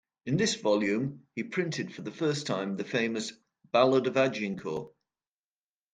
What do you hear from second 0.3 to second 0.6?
this